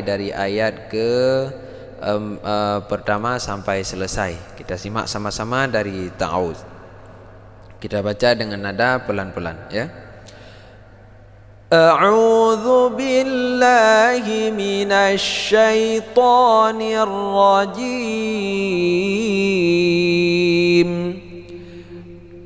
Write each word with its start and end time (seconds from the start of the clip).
mulai 0.00 0.16
dari 0.16 0.32
ayat 0.32 0.88
ke 0.88 1.12
um, 2.00 2.40
uh, 2.40 2.80
pertama 2.88 3.36
sampai 3.36 3.84
selesai. 3.84 4.56
Kita 4.56 4.80
simak 4.80 5.04
sama-sama 5.04 5.68
dari 5.68 6.08
ta'awuz. 6.16 6.64
Kita 7.80 8.00
baca 8.00 8.36
dengan 8.36 8.60
nada 8.64 9.00
pelan-pelan 9.04 9.56
ya. 9.68 9.88
A'udzu 11.70 12.90
billahi 12.96 14.50
minasyaitonir 14.50 17.06
rajim. 17.06 18.00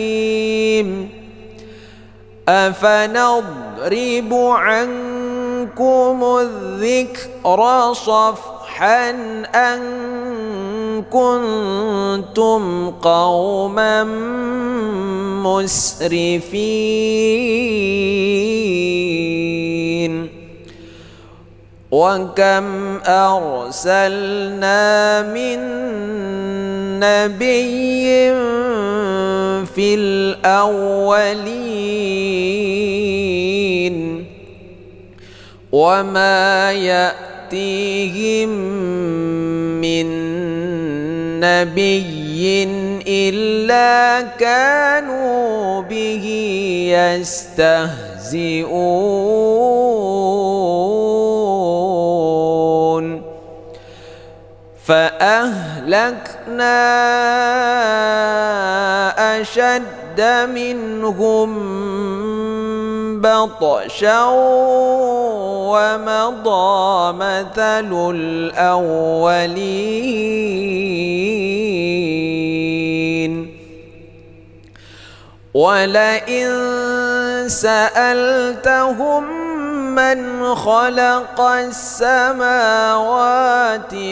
أفنضرب 2.48 4.34
عنكم 4.34 6.24
الذكر 6.40 7.92
صفحا 7.92 9.10
أن 9.54 9.80
كنتم 11.10 12.90
قوما 12.90 14.04
مسرفين 19.40 20.28
وكم 21.90 22.98
أرسلنا 23.06 24.82
من 25.22 25.58
نبي 27.00 28.30
في 29.66 29.94
الأولين 29.94 31.40
وما 35.72 36.72
يأتيهم 36.72 38.48
من 39.80 40.06
نبي 41.40 42.68
إلا 43.06 44.20
كانوا 44.36 45.80
به 45.80 46.26
يستهزئون. 46.92 48.10
فأهلكنا 54.86 56.76
أشد 59.40 60.20
منهم 60.54 61.50
بطشا 63.20 64.24
ومضى 65.70 67.12
مثل 67.12 67.90
الأولين 68.14 69.60
ولئن 75.54 76.48
سألتهم 77.48 79.24
من 79.94 80.54
خلق 80.54 81.40
السماوات 81.40 82.74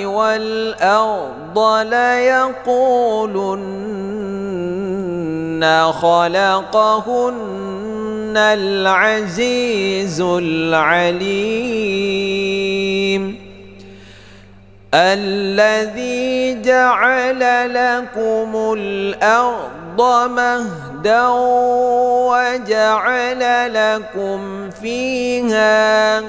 والأرض 0.04 1.58
ليقولن 1.82 3.28
خلقهن 5.92 7.87
العزيز 8.38 10.20
العليم 10.20 11.88
الذي 14.94 16.62
جعل 16.62 17.40
لكم 17.74 18.74
الأرض 18.78 20.30
مهدا 20.30 21.28
وجعل 22.28 23.42
لكم 23.74 24.70
فيها 24.70 26.22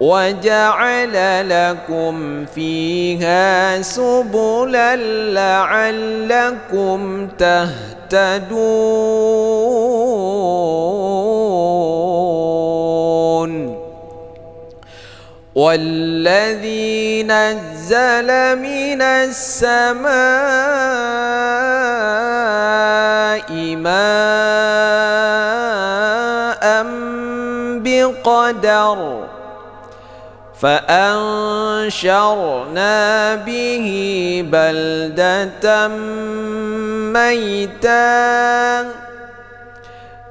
وجعل 0.00 1.14
لكم 1.48 2.46
فيها 2.46 3.82
سبلا 3.82 4.96
لعلكم 5.36 7.28
تهتدون. 7.38 8.90
والذي 15.54 17.22
نزل 17.22 18.58
من 18.58 19.02
السماء 19.02 20.10
ماء 23.76 24.70
بقدر 27.84 28.98
فأنشرنا 30.62 32.24
به 33.34 33.88
بلدة 34.52 35.88
ميتا. 37.12 38.82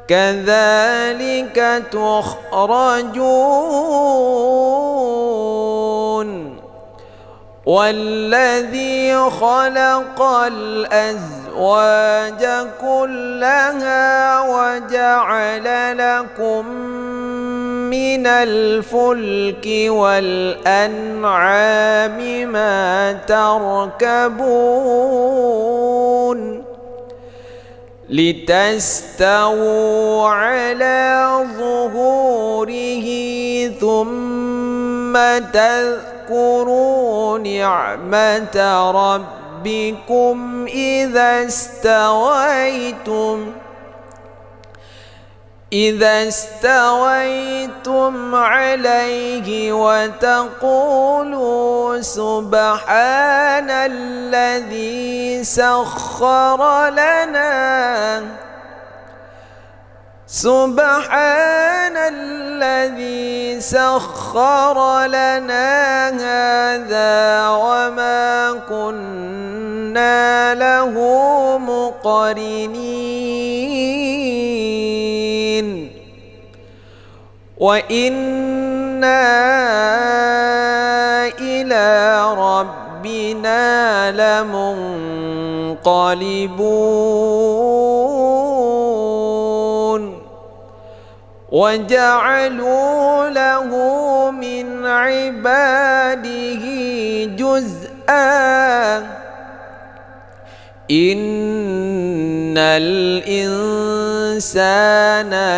كذلك 0.07 1.83
تخرجون. 1.91 3.79
والذي 7.65 9.15
خلق 9.29 10.21
الأزواج 10.53 11.47
كلها 12.81 14.39
وجعل 14.41 15.97
لكم 15.97 16.65
من 17.89 18.27
الفلك 18.27 19.65
والأنعام 19.89 21.27
ما 22.51 23.13
تركبون 23.27 24.59
لتستووا 28.89 30.27
على 30.27 31.29
ظهوره 31.57 33.07
ثم 33.79 35.13
تذكروا 35.53 37.39
نعمة 37.39 38.57
ربكم 38.91 40.65
إذا 40.67 41.45
استويتم 41.45 43.45
إذا 45.73 46.27
استويتم 46.27 48.15
عليه 48.35 49.73
وتقولوا 49.73 51.21
سبحان 52.01 53.69
الذي 53.69 55.43
سخر 55.43 56.89
لنا. 56.89 58.23
سبحان 60.27 61.97
الذي 61.97 63.61
سخر 63.61 65.05
لنا 65.05 66.09
هذا 66.09 67.49
وما 67.49 68.61
كنا 68.69 70.55
له 70.55 70.93
مقرنين. 71.57 72.79
وإنا 77.59 79.19
إلى 81.39 82.23
ربنا 82.37 84.11
لمنقلبون 85.69 86.29
وجعلوا 91.51 93.29
له 93.29 93.71
من 94.31 94.85
عباده 94.85 96.63
جزءا 97.35 99.18
إن 100.91 102.57
الإنسان 102.57 103.99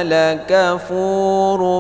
لكفور 0.10 1.80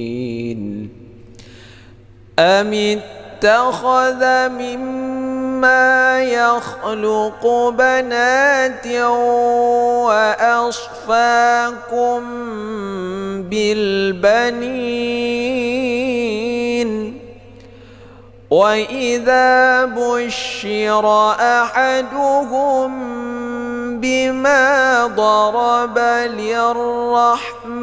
مبين 0.00 0.88
أم 2.38 2.72
اتخذ 2.72 4.48
مما 4.48 6.22
يخلق 6.22 7.46
بنات 7.78 8.86
وأصفاكم 10.08 12.20
بالبنين 13.50 16.19
وإذا 18.50 19.84
بشر 19.84 21.06
أحدهم 21.40 22.90
بما 24.00 25.06
ضرب 25.06 25.98
للرحمن 26.34 27.78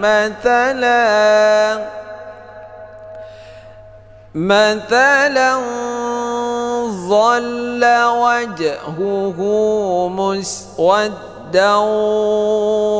مثلا 0.00 1.84
مثلا 4.34 5.56
ظل 7.08 7.84
وجهه 8.08 9.38
مسودا 10.08 11.74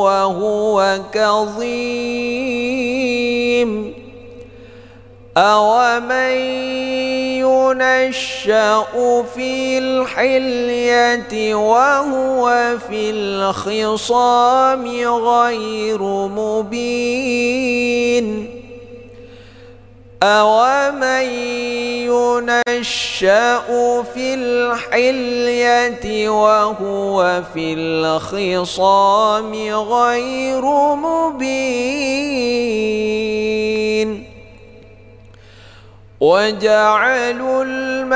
وهو 0.05 1.01
كظيم 1.13 2.43
أومن 5.37 6.37
ينشأ 7.41 8.85
في 9.35 9.79
الحلية 9.79 11.55
وهو 11.55 12.77
في 12.89 13.11
الخصام 13.11 14.87
غير 15.09 16.03
مبين 16.29 17.43
أومن 20.23 21.25
ينشأ 22.13 23.63
في 24.03 24.35
الحلية 24.35 26.29
وهو 26.29 27.43
في 27.55 27.75
الخصام 27.75 29.53
غير 29.73 30.65
مبين 30.95 32.33
وجعلوا 36.23 37.65
الملائكة 37.67 38.13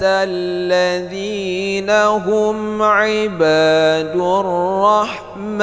الذين 0.00 1.90
هم 1.90 2.82
عباد 2.82 4.16
الرحمن 4.40 5.56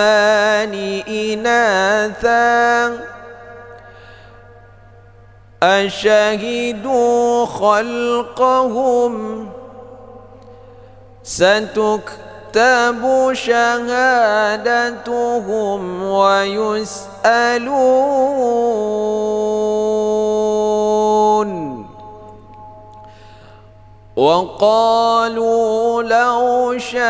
إناثا 1.10 2.98
أشهدوا 5.64 7.46
خلقهم 7.46 9.16
ستكتب 11.24 12.35
تكتب 12.56 13.34
شهادتهم 13.34 14.44
ويسألون. 16.04 17.36
وقالوا 24.16 26.04
لو 26.04 26.78
شاء 26.78 27.02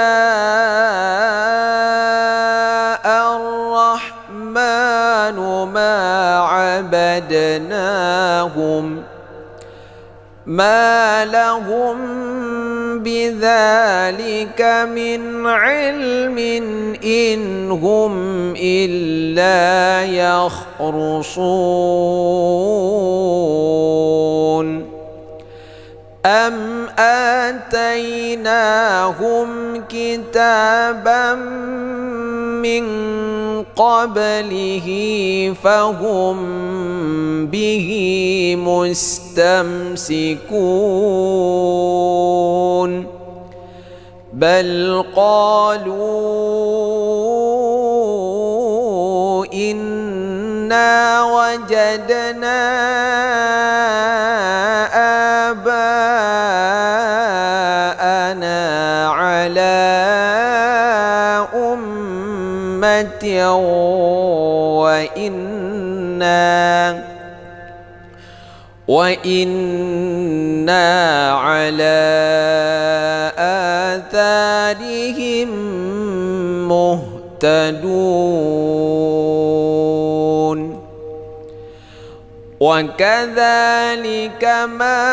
الرحمن 3.38 4.58
ما 5.74 6.40
عبدناهم 6.50 7.86
ما 10.46 11.26
لهم 11.26 12.35
بذلك 13.04 14.62
من 14.96 15.48
علم 15.48 16.38
إن 17.04 17.72
هم 17.72 18.14
إلا 18.58 20.04
يخرصون. 20.04 21.46
أم 26.26 26.86
آتيناهم 27.00 27.78
كتابا 29.90 31.36
من 32.66 32.86
قبله 33.76 34.88
فهم 35.64 36.38
به 37.46 37.88
مستمسكون 38.60 39.96
بل 44.34 45.04
قالوا 45.16 46.26
إنا 49.54 51.24
وجدنا 51.24 52.66
وإنا 65.06 67.04
وإنا 68.88 70.88
على 71.32 72.02
آثارهم 73.98 75.50
مهتدون. 76.68 78.06
وكذلك 82.60 84.44
ما 84.80 85.06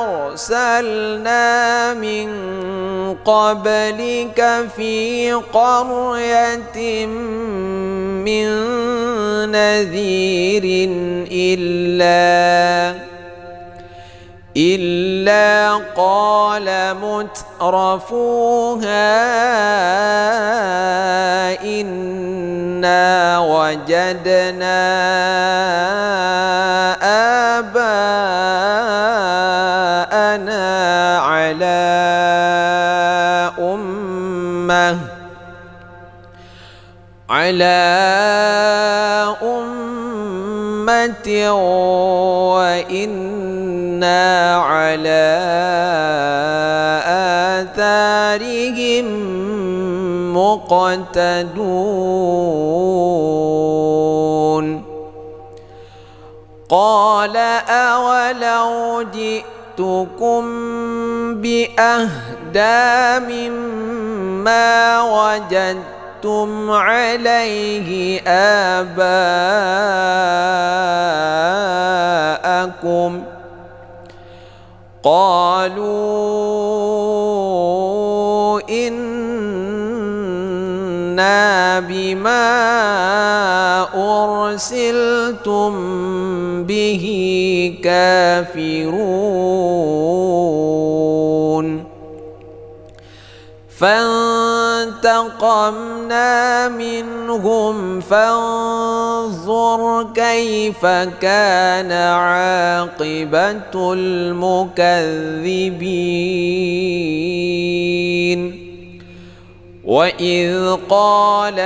أرسلنا 0.00 1.94
من 1.94 2.28
قبلك 3.24 4.68
في 4.76 5.32
قرية 5.32 7.06
من 8.26 8.46
نذير 9.52 10.64
إلا 11.32 13.09
إلا 14.60 15.80
قال 15.96 16.96
مترفوها 17.00 18.20
إنا 21.64 23.38
وجدنا 23.38 24.80
آباءنا 30.10 30.68
على 31.18 31.80
أمة 33.58 34.98
على 37.30 37.80
أمة 39.42 41.28
على 44.56 45.40
آثار 47.06 47.50
آثارهم 47.60 49.06
مقتدون 50.34 51.70
قال 56.68 57.36
أولو 57.68 59.02
جئتكم 59.14 60.44
بأهدى 61.34 62.78
مما 63.34 65.02
وجدتم 65.02 66.70
عليه 66.70 68.20
آباءكم 68.26 69.00
ۖ 70.96 70.99
قالوا 75.02 76.60
إنا 78.70 80.20
بما 81.80 82.46
أرسلتم 83.94 85.72
به 86.64 87.04
كافرون. 87.84 89.20
فانتقمنا 94.80 96.68
منهم 96.68 98.00
فانظر 98.00 100.06
كيف 100.14 100.86
كان 101.20 101.92
عاقبة 101.92 103.92
المكذبين. 103.92 105.20
وإذ 109.84 110.76
قال 110.88 111.58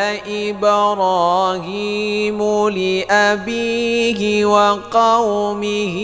إبراهيم 0.48 2.38
لأبيه 2.68 4.44
وقومه 4.44 5.94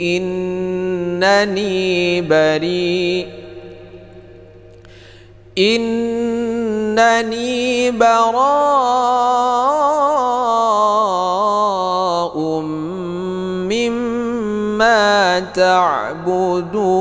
إنني 0.00 2.22
بريء 2.22 3.35
إنني 5.58 7.50
براء 7.90 8.76
مما 13.72 15.40
تعبدون 15.40 16.96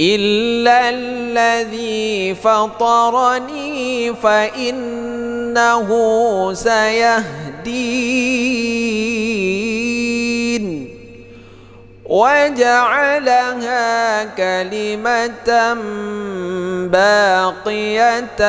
إلا 0.00 0.90
الذي 0.90 2.34
فطرني 2.34 4.14
فإنه 4.14 5.88
سيهدين. 6.54 8.10
وجعلها 12.10 13.84
كلمة 14.24 15.74
باقية 16.90 18.40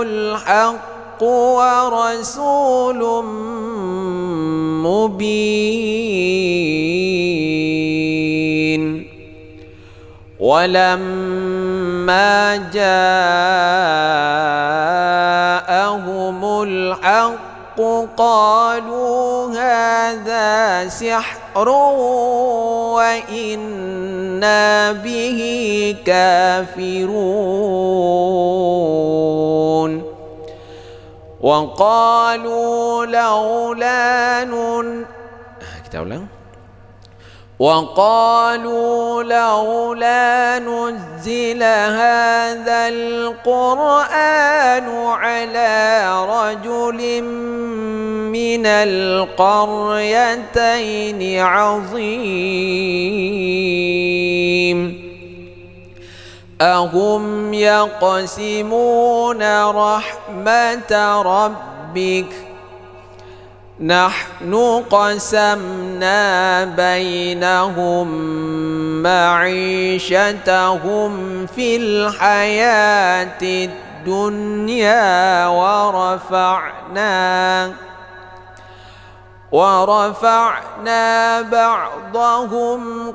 الحق 0.00 1.22
ورسول 1.22 3.24
مبين. 4.84 5.83
ولما 10.44 12.36
جاءهم 12.56 13.00
الحق 16.62 17.80
قالوا 18.16 19.50
هذا 19.56 20.88
سحر 20.88 21.68
وإنا 23.00 24.92
به 24.92 25.40
كافرون 26.06 27.12
وقالوا 31.40 33.06
لولا 33.06 34.44
نن. 34.44 35.04
وقالوا 37.58 39.22
لولا 39.22 40.58
نزل 40.58 41.62
هذا 41.62 42.88
القرآن 42.88 45.06
على 45.06 46.12
رجل 46.28 47.22
من 48.32 48.66
القريتين 48.66 49.40
عظيم. 51.40 52.34
أهم 56.60 57.54
يقسمون 57.54 59.60
رحمة 59.70 61.22
ربك 61.22 62.53
نحن 63.84 64.54
قسمنا 64.90 66.64
بينهم 66.64 68.08
معيشتهم 69.02 71.12
في 71.46 71.76
الحياة 71.76 73.42
الدنيا 73.42 75.46
ورفعنا 75.46 77.12
ورفعنا 79.52 81.42
بعضهم 81.42 83.14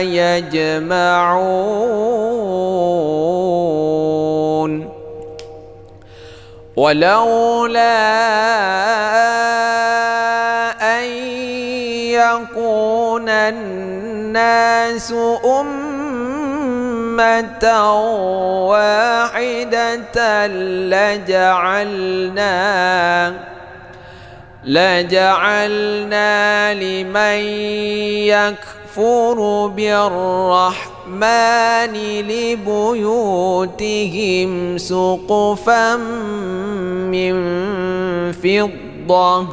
يجمعون. 0.00 1.64
ولولا 6.76 7.94
أن 10.98 11.04
يكون 12.10 13.28
الناس 13.28 15.14
أمة 15.44 16.84
واحدة 18.68 20.46
لجعلنا 20.86 22.54
لجعلنا 24.64 26.24
لمن 26.74 27.40
يكفر 28.94 29.66
بالرحمن 29.66 31.24
لبيوتهم 32.30 33.68
سقفا 34.78 35.96
من 37.10 37.34
فضة 38.32 39.46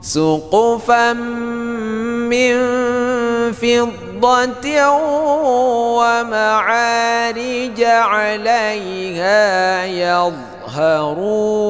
سقفا 0.00 1.12
من 2.32 2.54
فضة 3.52 4.88
ومعارج 5.94 7.82
عليها 7.82 9.34
يظهرون 9.84 11.64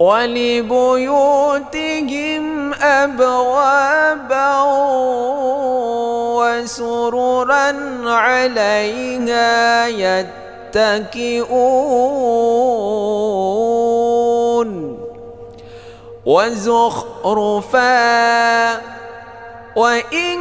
ولبيوتهم 0.00 1.94
أبوابا 2.74 4.62
وسررا 6.40 7.72
عليها 8.10 9.86
يتكئون 9.88 11.40
وزخرفا 16.26 17.80
وإن 19.76 20.38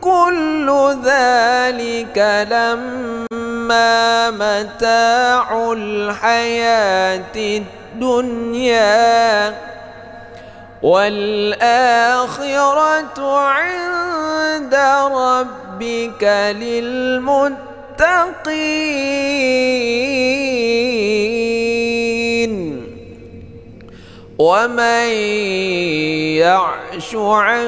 كل 0.00 0.96
ذلك 1.04 2.46
لما 2.50 4.30
متاع 4.30 5.72
الحياة 5.72 7.36
الدنيا 7.36 7.81
والآخرة 10.82 12.38
عند 13.38 14.74
ربك 15.14 16.24
للمتقين. 16.58 17.62
ومن 24.38 25.08
يعش 26.42 27.14
عن 27.14 27.66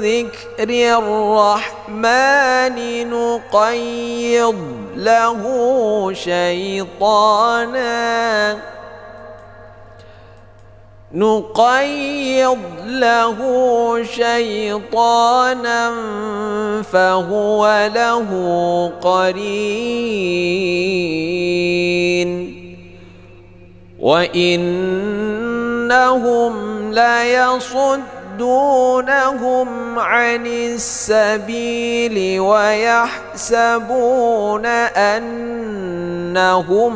ذكر 0.00 0.70
الرحمن 0.98 2.76
نقيض 3.10 4.58
له 4.96 5.42
شيطانا. 6.14 7.94
نقيض 11.14 12.58
له 12.86 13.38
شيطانا 14.04 15.92
فهو 16.82 17.90
له 17.94 18.28
قرين. 19.02 20.34
وإنهم 24.04 24.94
ليصدونهم 26.92 27.98
عن 29.98 30.46
السبيل 30.46 32.40
ويحسبون 32.40 33.86
أنهم 36.26 36.94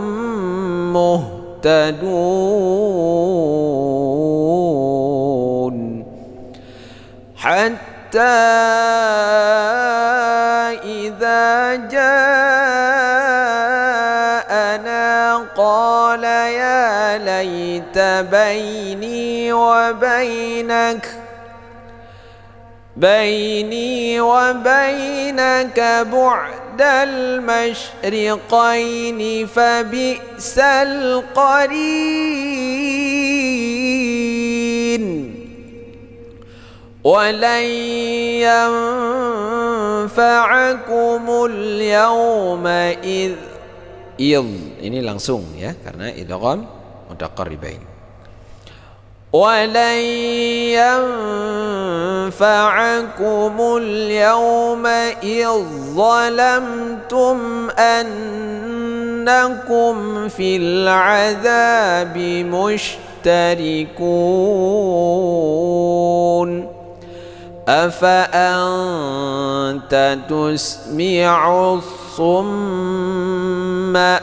مهتدون 0.92 1.38
حتى 7.37 8.18
إذا 10.85 11.75
جاءنا 11.75 12.16
قال 15.57 16.25
يا 16.25 17.18
ليت 17.18 17.99
بيني 18.31 19.53
وبينك 19.53 21.09
بيني 22.97 24.21
وبينك 24.21 25.81
بعد 26.12 26.67
إحدى 26.79 27.11
المشرقين 28.23 29.21
فبئس 29.47 30.59
القرين. 30.59 31.75
ولن 37.05 37.64
ينفعكم 40.07 41.25
اليوم 41.51 42.67
إذ 43.03 43.35
إذ. 44.21 44.47
إني 44.79 45.03
langsung 45.03 45.43
ya 45.59 45.75
karena 45.83 46.14
idgham 46.14 46.62
متقربين 47.11 47.88
ولن 49.33 49.99
ينفعكم 52.33 53.77
اليوم 53.77 54.87
إذ 55.23 55.49
ظلمتم 55.95 57.38
أنكم 57.79 59.95
في 60.29 60.57
العذاب 60.57 62.19
مشتركون 62.49 62.99
أفأنت 67.69 69.09
تسمع 70.29 71.75
الصم 71.75 72.49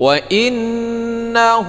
وإنه 0.00 1.68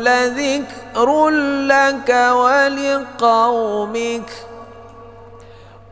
لذكر 0.00 1.28
لك 1.68 2.32
ولقومك. 2.32 4.30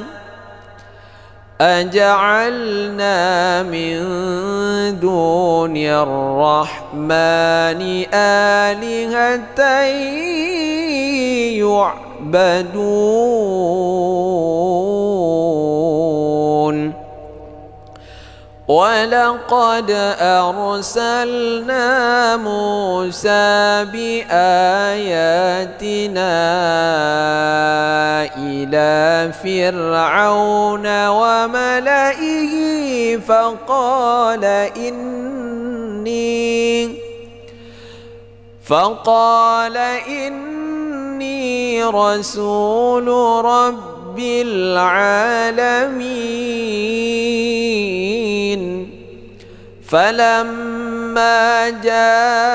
أجعلنا 1.62 3.18
من 3.64 4.00
دون 5.00 5.78
الرحمن 5.78 7.82
آلهة 8.14 9.62
يعبدون. 12.30 14.89
ولقد 18.70 19.92
أرسلنا 20.22 21.88
موسى 22.38 23.86
بآياتنا 23.94 24.30
إلى 28.38 29.32
فرعون 29.44 31.08
وملئه 31.08 32.54
فقال 33.18 34.46
إني 34.78 36.30
فقال 38.66 39.78
إني 40.08 41.84
رسول 41.84 43.10
العالمين. 44.20 45.30
فلما 49.90 51.70
جاءهم 51.70 52.50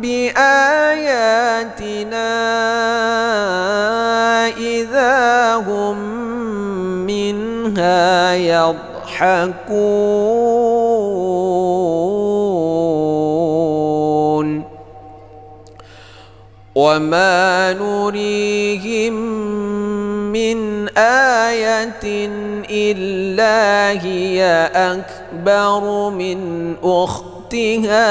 بآياتنا 0.00 1.48
إذا 4.56 5.54
هم 5.54 5.98
منها 7.06 8.34
يضحكون. 8.34 9.88
وما 16.78 17.74
نريهم 17.74 19.14
من 20.30 20.88
آية 20.98 22.06
إلا 22.70 23.90
هي 24.02 24.70
أكبر 24.74 26.10
من 26.10 26.74
أختها 26.82 28.08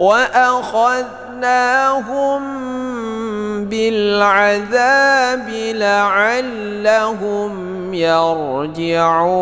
وأخذناهم 0.00 1.42
بالعذاب 3.68 5.48
لعلهم 5.74 7.54
يرجعون 7.94 9.32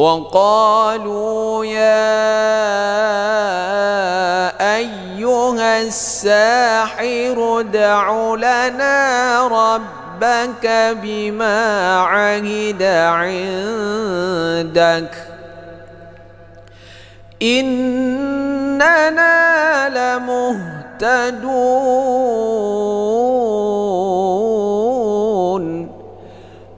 وقالوا 0.00 1.64
يا 1.64 2.00
أيها 4.76 5.82
الساحر 5.82 7.60
ادع 7.60 8.34
لنا 8.34 9.46
ربك 9.48 10.66
بما 11.02 11.96
عهد 12.00 12.82
عندك. 12.82 13.92
إننا 17.42 18.88
لمهتدون. 20.98 21.60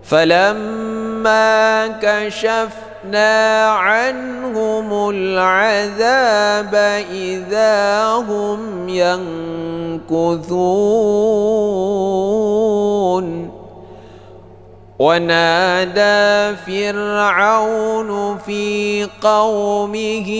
فلما 0.04 1.86
كشفنا 3.02 3.66
عنهم 3.68 5.10
العذاب 5.10 6.74
إذا 7.10 8.04
هم 8.14 8.88
ينكثون. 8.88 10.42
ونادى 15.02 16.56
فرعون 16.66 18.38
في 18.38 19.08
قومه 19.22 20.30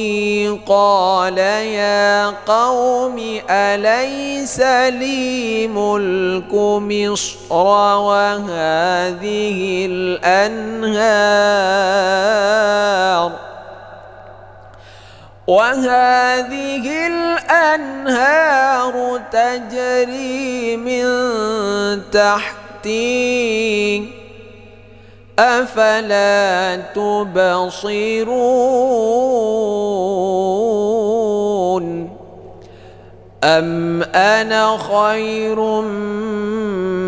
قال 0.66 1.38
يا 1.38 2.27
قوم 2.27 3.40
أليس 3.51 4.61
لي 5.03 5.66
ملك 5.66 6.55
مصر 6.55 7.37
وهذه 7.51 9.59
الأنهار 9.90 10.92
وهذه 15.46 17.07
الأنهار 17.07 18.92
تجري 19.33 20.77
من 20.77 21.05
تحتي 22.12 24.22
أفلا 25.43 26.77
تبصرون 26.95 27.93
أم 33.45 34.03
أنا 34.03 34.77
خير 34.79 35.61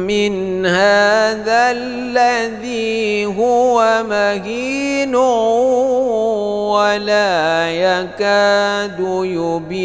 من 0.02 0.66
هذا 0.66 1.70
الذي 1.70 3.26
هو 3.26 4.04
مهين 4.08 5.14
ولا 6.74 7.70
يكاد 7.70 9.00
يبين 9.24 9.84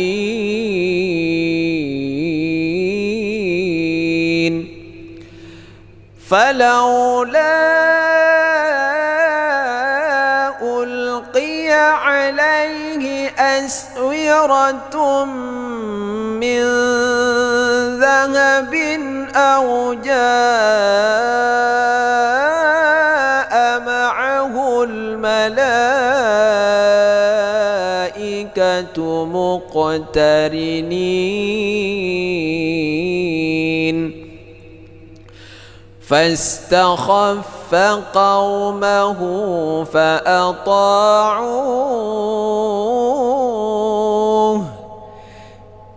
فلولا 6.30 8.09
عليه 11.90 13.30
أسورة 13.40 15.26
من 15.26 16.62
ذهب 18.00 18.74
أو 19.36 19.94
جاء 19.94 20.20
معه 23.86 24.84
الملائكة 24.84 25.80
مقترنين. 29.26 30.90
فاستخف 36.10 37.76
قومه 38.14 39.20
فأطاعوه. 39.84 40.70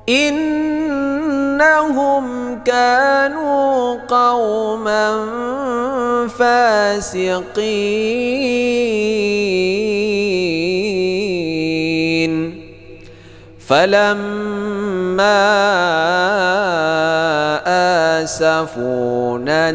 إنهم 0.08 2.24
كانوا 2.64 3.96
قوما 4.08 5.28
فاسقين. 6.28 7.92
فلما 13.68 15.42
آسفونا 18.22 19.70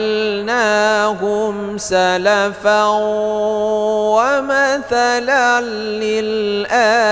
سلفا 1.78 2.86
ومثلا 4.16 5.62
للآخرين 5.62 7.12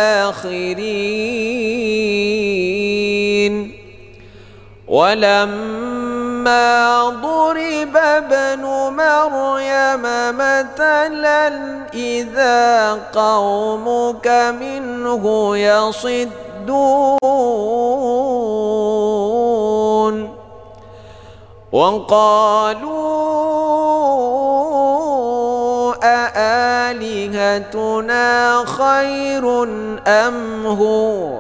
ولما 6.39 7.09
ضرب 7.21 7.97
ابن 7.97 8.63
مريم 8.95 10.01
مثلا 10.37 11.47
إذا 11.93 12.93
قومك 13.13 14.27
منه 14.59 15.57
يصدون 15.57 17.19
وقالوا 21.71 23.09
أآلهتنا 26.89 28.63
خير 28.65 29.63
أم 30.07 30.65
هو 30.67 31.39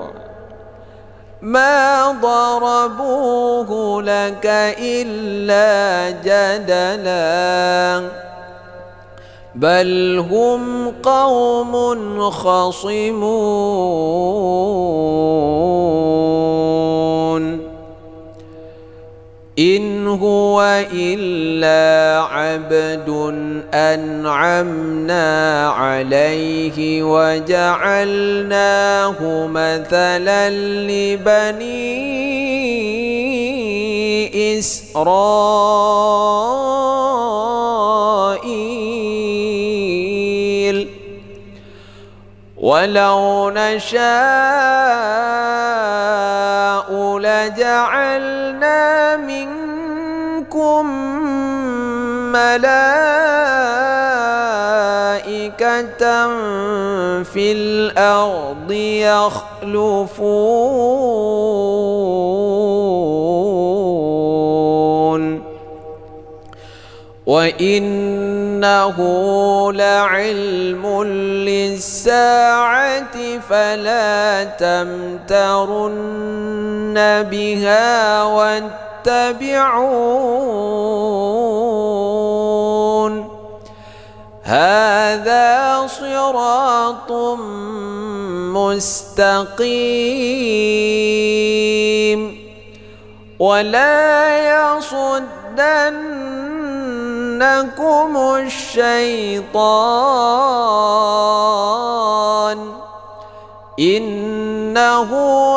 ما 1.41 2.11
ضربوه 2.21 4.03
لك 4.03 4.45
إلا 4.79 6.09
جدلا. 6.09 8.09
بل 9.55 10.25
هم 10.31 10.91
قوم 11.03 12.29
خصمون. 12.29 13.19
إن 19.59 20.07
هو 20.07 20.85
إلا 20.93 22.23
عبد 22.23 23.09
أنعمنا 23.73 25.69
عليه 25.69 27.03
وجعلناه 27.03 28.27
مثلا 29.47 30.49
لبني 30.89 31.99
إسرائيل 34.59 34.99
ولو 42.57 43.49
نشاء 43.55 43.99
لجعلنا 47.17 48.59
منكم 48.59 49.08
ملائكة 52.31 52.67
في 57.23 57.51
الأرض 57.51 58.71
يخلفون. 58.71 60.29
وإنه 67.29 68.97
لعلم 69.73 71.03
للساعة 71.45 73.15
فلا 73.49 74.43
تمترن 74.43 76.03
بها 77.31 78.23
واتبعون 79.07 79.79
هذا 84.43 85.87
صراط 85.87 87.11
مستقيم. 88.55 89.29
ولا 93.39 94.39
يصدنكم 94.77 95.57
الشيطان. 98.35 99.59
إنه 103.79 105.09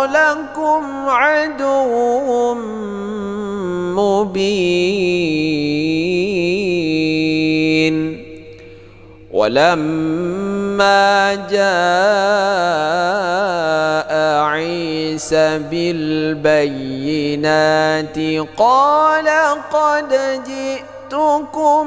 لكم 0.07 1.09
عدو 1.09 2.55
مبين. 3.95 5.63
ولما 9.33 11.35
جاء 11.51 11.63
عيسى 14.45 15.59
بالبينات 15.71 16.99
قال 18.59 19.29
قد 19.73 20.11
جئتكم 20.47 21.85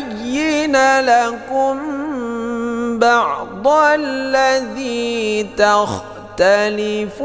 لكم 0.99 1.79
بعض 2.99 3.67
الذي 3.67 5.43
تختلفون 6.37 7.17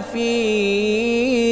فيه. 0.00 1.46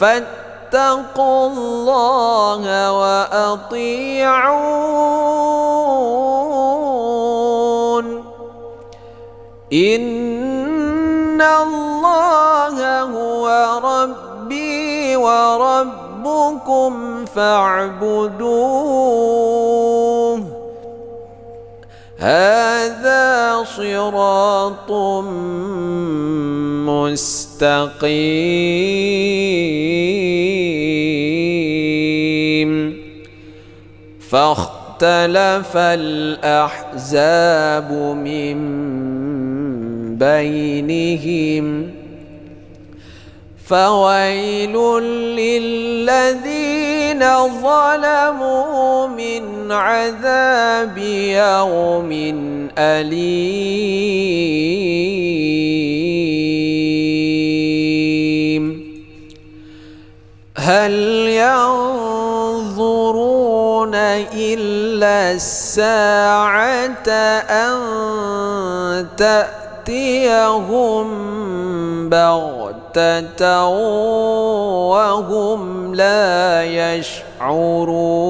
فاتقوا 0.00 1.46
الله 1.46 2.92
وأطيعون. 2.92 4.74
إن 9.74 11.42
الله 11.42 13.00
هو 13.00 13.48
ربي 13.84 15.16
وربكم 15.16 17.24
فاعبدوه. 17.24 18.34
هذا 22.18 23.64
صراط 23.64 24.90
مستقيم. 26.86 28.24
فاختلف 34.30 35.76
الأحزاب 35.76 37.92
من 38.24 39.13
بينهم 40.18 41.90
فويل 43.66 44.76
للذين 45.38 47.20
ظلموا 47.62 49.06
من 49.06 49.72
عذاب 49.72 50.98
يوم 50.98 52.12
أليم 52.78 54.04
هل 60.56 60.92
ينظرون 62.64 63.14
إلا 64.34 65.32
الساعة 65.32 67.08
أن 67.50 67.74
تأتيهم 69.84 71.06
بغتة 72.10 73.68
وهم 74.88 75.94
لا 75.94 76.64
يشعرون. 76.64 78.24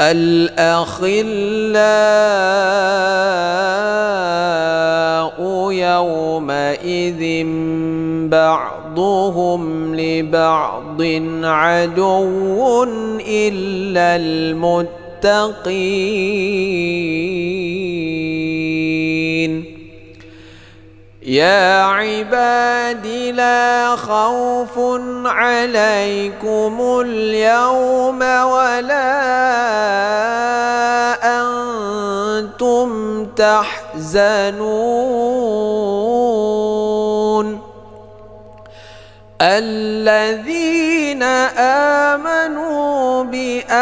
الأخلاء 0.00 0.98
يومئذ 5.70 7.46
بعضهم 8.30 9.94
لبعض 9.94 11.02
عدو 11.44 12.84
إلا 13.28 14.16
المتقين. 15.24 16.18
يا 21.22 21.82
عباد 21.82 23.06
لا 23.34 23.96
خوف 23.96 24.78
عليكم 25.26 27.00
اليوم 27.06 28.20
ولا 28.22 29.18
أنتم 32.38 32.88
تحزنون. 33.26 34.68
الذين 39.42 41.22
آمنوا 41.22 43.24
بآياتنا 43.24 43.72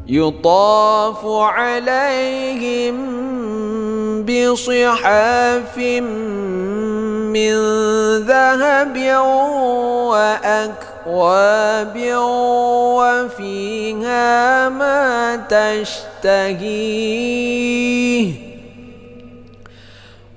يطاف 0.07 1.27
عليهم 1.27 2.97
بصحاف 4.27 5.79
من 7.31 7.55
ذهب 8.27 8.97
وأكواب 11.11 11.99
وفيها 13.35 14.69
ما 14.69 15.37
تشتهيه. 15.51 16.51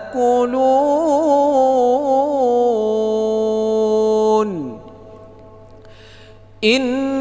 إن 6.63 7.11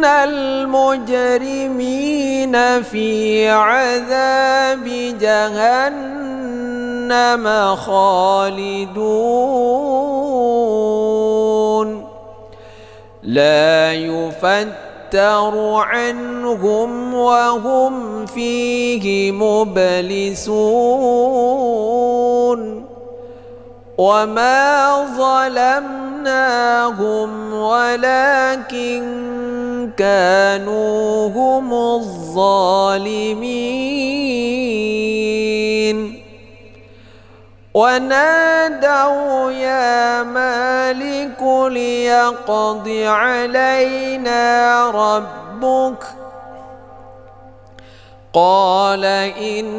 إن 0.00 0.04
المجرمين 0.04 1.72
في 2.82 3.48
عذاب 3.48 4.84
جهنم 5.20 6.56
خالدون. 7.76 8.90
لا 13.22 13.92
يفتر 15.14 15.74
عنهم 15.74 17.14
وهم 17.14 18.26
فيه 18.26 19.32
مبلسون 19.32 20.50
وما 23.98 24.96
ظلمناهم 25.18 26.50
ولكن 27.52 29.00
كانوا 29.96 31.28
هم 31.28 31.74
الظالمين 31.74 33.50
ونادوا 37.74 39.50
يا 39.50 40.22
مالك 40.22 41.42
ليقض 41.72 42.88
علينا 43.06 44.90
ربك. 44.90 46.04
قال 48.32 49.04
إنكم 49.34 49.70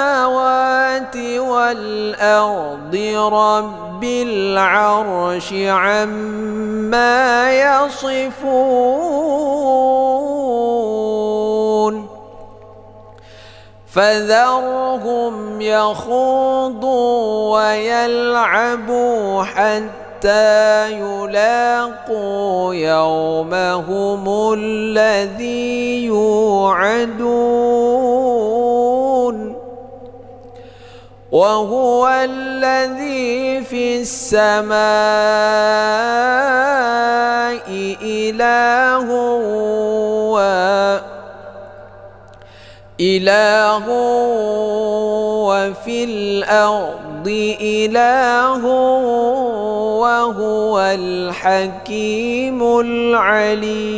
والأرض 1.40 2.96
رب 3.34 4.04
العرش 4.04 5.54
عما 5.54 7.52
يصفون. 7.54 8.42
فذرهم 13.94 15.62
يخوضوا 15.62 17.54
ويلعبوا 17.58 19.44
حتى 19.44 20.01
حتى 20.22 21.02
يلاقوا 21.02 22.74
يومهم 22.74 24.54
الذي 24.54 26.06
يوعدون. 26.06 27.42
وهو 31.32 32.08
الذي 32.08 33.62
في 33.64 34.02
السماء 34.02 34.78
إله 38.02 39.08
إله 43.02 43.86
وفي 45.50 46.04
الأرض 46.04 47.28
إله 47.62 48.66
وهو 49.98 50.80
الحكيم 50.80 52.80
العليم. 52.80 53.92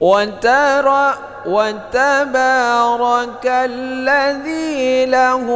وترى 0.00 1.14
وتبارك 1.46 3.46
الذي 3.46 5.06
له 5.06 5.46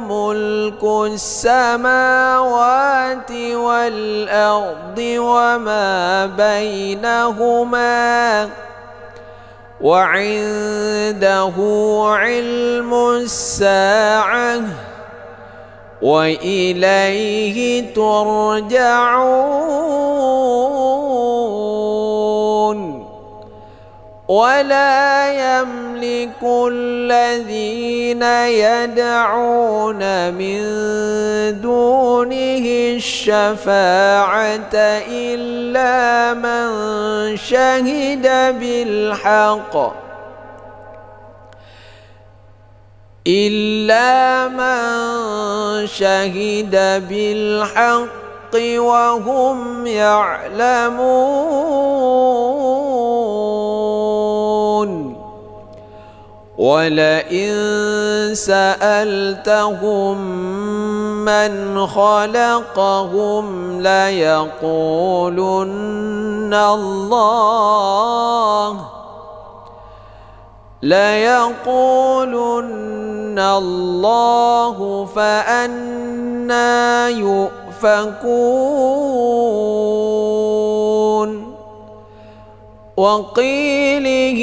ملك 0.00 0.84
السماوات 1.12 3.32
والأرض 3.54 4.98
وما 4.98 6.26
بينهما. 6.26 8.48
وعنده 9.80 11.52
علم 12.06 12.94
الساعة 12.94 14.60
وإليه 16.02 17.94
ترجعون. 17.94 19.44
ولا 24.28 25.32
يملك 25.32 25.93
الذين 26.44 28.22
يدعون 28.62 30.02
من 30.34 30.60
دونه 31.60 32.66
الشفاعة 32.96 34.74
إلا 35.08 36.34
من 36.34 37.36
شهد 37.36 38.26
بالحق 38.60 40.04
إلا 43.26 44.48
من 44.48 45.86
شهد 45.86 47.04
بالحق 47.08 48.54
وهم 48.78 49.86
يعلمون 49.86 51.44
ولئن 56.58 57.50
سألتهم 58.34 60.16
من 61.24 61.86
خلقهم 61.86 63.46
ليقولن 63.82 65.34
الله 66.54 67.50
ليقولن 70.82 72.54
الله 73.38 75.04
فأنا 75.16 77.08
يؤفكون. 77.08 78.44
وقيله 82.96 84.40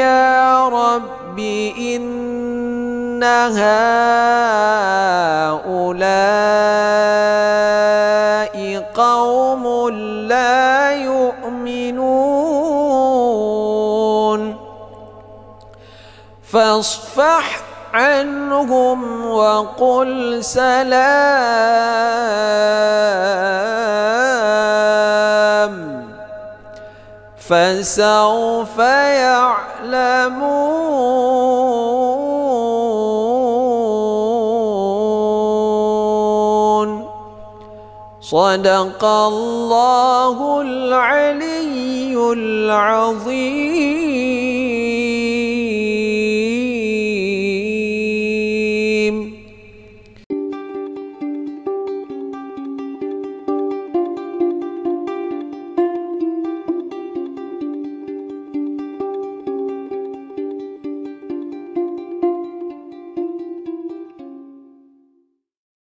يا 0.00 0.68
رب 0.68 1.23
إن 1.38 3.22
هؤلاء 3.24 3.74
قوم 8.94 9.88
لا 10.28 10.90
يؤمنون 10.92 12.44
فاصفح 16.52 17.60
عنهم 17.94 19.26
وقل 19.30 20.44
سلام 20.44 20.94
فسوف 27.48 28.78
يعلمون. 28.78 30.44
صدق 38.20 39.04
الله 39.04 40.60
العلي 40.60 42.16
العظيم. 42.32 44.13